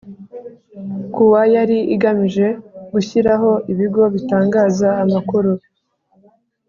[1.13, 2.47] Kuwa yari igamije
[2.93, 5.51] gushyiraho ibigo bitangaza amakuru